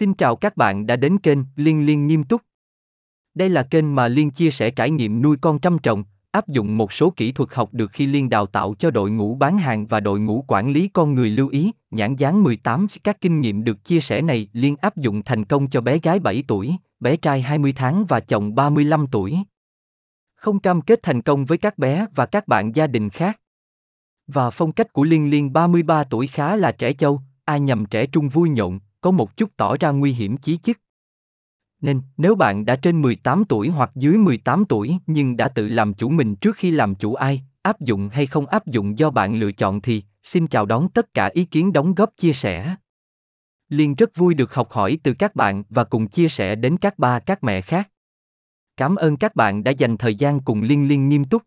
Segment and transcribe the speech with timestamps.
[0.00, 2.42] Xin chào các bạn đã đến kênh Liên Liên Nghiêm Túc.
[3.34, 6.76] Đây là kênh mà Liên chia sẻ trải nghiệm nuôi con trăm trồng, áp dụng
[6.76, 9.86] một số kỹ thuật học được khi Liên đào tạo cho đội ngũ bán hàng
[9.86, 13.64] và đội ngũ quản lý con người lưu ý, nhãn dán 18 các kinh nghiệm
[13.64, 17.16] được chia sẻ này Liên áp dụng thành công cho bé gái 7 tuổi, bé
[17.16, 19.38] trai 20 tháng và chồng 35 tuổi.
[20.34, 23.40] Không cam kết thành công với các bé và các bạn gia đình khác.
[24.26, 28.06] Và phong cách của Liên Liên 33 tuổi khá là trẻ châu, ai nhầm trẻ
[28.06, 30.78] trung vui nhộn, có một chút tỏ ra nguy hiểm chí chức.
[31.80, 35.94] Nên, nếu bạn đã trên 18 tuổi hoặc dưới 18 tuổi nhưng đã tự làm
[35.94, 39.34] chủ mình trước khi làm chủ ai, áp dụng hay không áp dụng do bạn
[39.34, 42.76] lựa chọn thì, xin chào đón tất cả ý kiến đóng góp chia sẻ.
[43.68, 46.98] Liên rất vui được học hỏi từ các bạn và cùng chia sẻ đến các
[46.98, 47.90] ba các mẹ khác.
[48.76, 51.42] Cảm ơn các bạn đã dành thời gian cùng Liên Liên nghiêm túc.